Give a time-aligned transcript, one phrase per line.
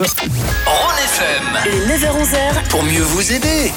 [0.00, 3.70] Rhône FM Les 9h-11h, pour mieux vous aider.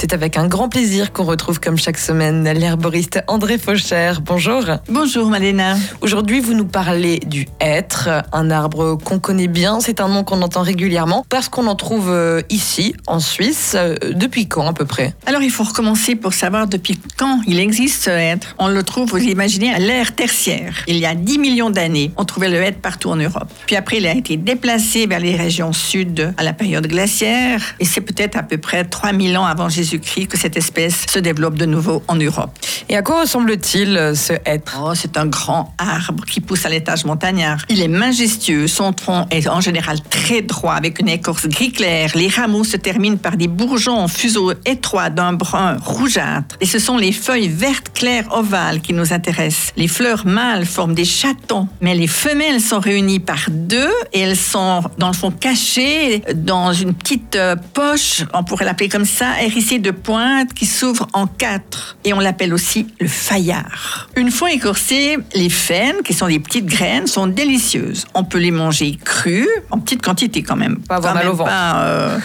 [0.00, 4.12] C'est avec un grand plaisir qu'on retrouve comme chaque semaine l'herboriste André Faucher.
[4.22, 4.62] Bonjour.
[4.88, 5.74] Bonjour Malena.
[6.02, 9.80] Aujourd'hui, vous nous parlez du hêtre, un arbre qu'on connaît bien.
[9.80, 13.72] C'est un nom qu'on entend régulièrement parce qu'on en trouve euh, ici, en Suisse.
[13.74, 15.16] Euh, Depuis quand à peu près?
[15.26, 18.54] Alors il faut recommencer pour savoir depuis quand il existe ce hêtre.
[18.60, 20.76] On le trouve, vous imaginez, à l'ère tertiaire.
[20.86, 23.48] Il y a 10 millions d'années, on trouvait le hêtre partout en Europe.
[23.66, 27.60] Puis après, il a été déplacé vers les régions sud à la période glaciaire.
[27.80, 31.54] Et c'est peut-être à peu près 3000 ans avant Jésus-Christ que cette espèce se développe
[31.54, 32.50] de nouveau en Europe.
[32.90, 36.68] Et à quoi ressemble-t-il euh, ce hêtre Oh, c'est un grand arbre qui pousse à
[36.68, 37.64] l'étage montagnard.
[37.70, 42.10] Il est majestueux, son tronc est en général très droit avec une écorce gris clair.
[42.14, 46.56] Les rameaux se terminent par des bourgeons en fuseau étroit d'un brun rougeâtre.
[46.60, 49.72] Et ce sont les feuilles vertes claires ovales qui nous intéressent.
[49.76, 54.36] Les fleurs mâles forment des chatons, mais les femelles sont réunies par deux et elles
[54.36, 59.42] sont dans le fond cachées dans une petite euh, poche, on pourrait l'appeler comme ça,
[59.42, 61.96] hérissée de pointes qui s'ouvre en quatre.
[62.04, 64.08] Et on l'appelle aussi le faillard.
[64.16, 68.06] Une fois écorcées, les faines, qui sont des petites graines, sont délicieuses.
[68.14, 70.78] On peut les manger crues, en petite quantité quand même.
[70.80, 71.50] Pas avoir Quand mal au ventre.
[71.50, 72.18] pas, euh,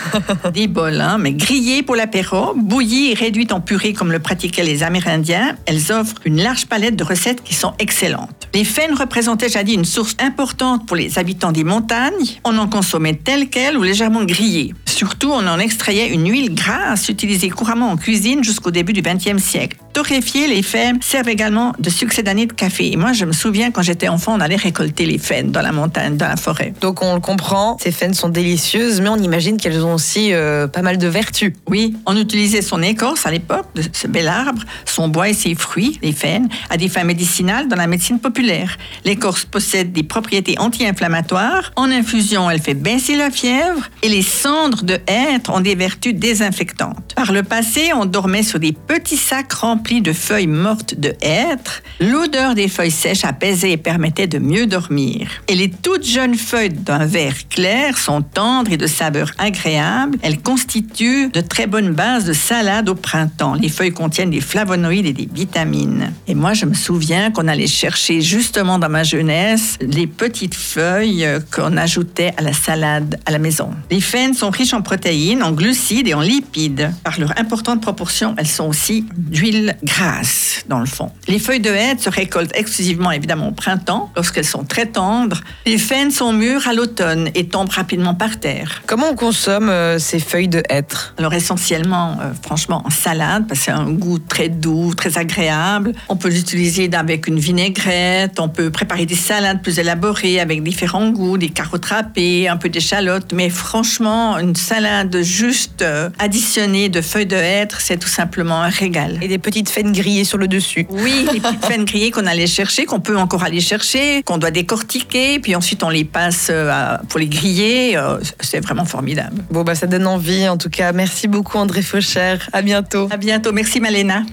[0.53, 4.63] des bols, hein, mais grillées pour l'apéro, bouillies et réduites en purée comme le pratiquaient
[4.63, 8.47] les Amérindiens, elles offrent une large palette de recettes qui sont excellentes.
[8.53, 12.39] Les faines représentaient jadis une source importante pour les habitants des montagnes.
[12.43, 14.73] On en consommait telles quelles ou légèrement grillées.
[14.93, 19.41] Surtout, on en extrayait une huile grasse utilisée couramment en cuisine jusqu'au début du XXe
[19.41, 19.77] siècle.
[19.91, 22.91] Torréfiées, les faines servent également de succédanées de café.
[22.91, 25.71] Et moi, je me souviens, quand j'étais enfant, on allait récolter les faines dans la
[25.71, 26.73] montagne, dans la forêt.
[26.79, 30.67] Donc on le comprend, ces faines sont délicieuses, mais on imagine qu'elles ont aussi euh,
[30.67, 31.53] pas mal de vertus.
[31.67, 35.55] Oui, on utilisait son écorce à l'époque de ce bel arbre, son bois et ses
[35.55, 38.77] fruits, les faines, à des fins médicinales dans la médecine populaire.
[39.05, 41.71] L'écorce possède des propriétés anti-inflammatoires.
[41.75, 46.13] En infusion, elle fait baisser la fièvre et les cendres de hêtre ont des vertus
[46.13, 47.13] désinfectantes.
[47.15, 51.83] Par le passé, on dormait sur des petits sacs remplis de feuilles mortes de hêtre.
[51.99, 55.29] L'odeur des feuilles sèches apaisait et permettait de mieux dormir.
[55.47, 60.17] Et les toutes jeunes feuilles d'un vert clair sont tendres et de saveur agréable.
[60.21, 63.55] Elles constituent de très bonnes bases de salade au printemps.
[63.55, 66.11] Les feuilles contiennent des flavonoïdes et des vitamines.
[66.27, 71.25] Et moi, je me souviens qu'on allait chercher justement dans ma jeunesse les petites feuilles
[71.25, 73.71] euh, qu'on ajoutait à la salade à la maison.
[73.91, 76.91] Les faines sont riches en protéines, en glucides et en lipides.
[77.03, 81.11] Par leur importante proportion, elles sont aussi d'huile grasse dans le fond.
[81.27, 85.41] Les feuilles de hêtre se récoltent exclusivement évidemment au printemps, lorsqu'elles sont très tendres.
[85.65, 88.81] Les faines sont mûres à l'automne et tombent rapidement par terre.
[88.85, 91.13] Comment on consomme euh, ces feuilles de hêtre?
[91.17, 95.93] Alors essentiellement, euh, franchement, en salade, parce que c'est un goût très doux, très agréable.
[96.09, 101.09] On peut l'utiliser avec une vinaigrette, on peut préparer des salades plus élaborées avec différents
[101.09, 103.33] goûts, des carottes râpées, un peu d'échalotes.
[103.33, 108.69] Mais franchement, une salade juste euh, additionnée de feuilles de hêtre, c'est tout simplement un
[108.69, 109.19] régal.
[109.21, 110.85] Et des petites faines grillées sur le dessus.
[110.89, 114.51] Oui, les petites faines grillées qu'on allait chercher, qu'on peut encore aller chercher, qu'on doit
[114.51, 117.97] décortiquer, puis ensuite on les passe euh, pour les griller.
[117.97, 119.43] euh, C'est vraiment formidable.
[119.51, 120.91] Bon bah ça donne envie en tout cas.
[120.93, 122.37] Merci beaucoup André Faucher.
[122.53, 123.07] À bientôt.
[123.11, 123.51] À bientôt.
[123.51, 124.23] Merci Malena.